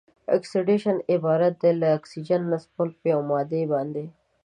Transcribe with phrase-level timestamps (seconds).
[0.35, 4.05] اکسیدیشن عبارت دی له د اکسیجن نصبول په یوې مادې باندې.